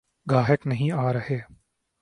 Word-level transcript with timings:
گاہک 0.31 0.67
نہیں 0.67 0.91
آرہے۔ 0.91 1.39